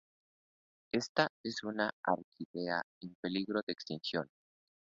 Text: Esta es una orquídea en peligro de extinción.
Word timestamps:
Esta 0.91 1.27
es 1.43 1.61
una 1.61 1.91
orquídea 2.07 2.81
en 3.03 3.15
peligro 3.21 3.61
de 3.67 3.71
extinción. 3.73 4.27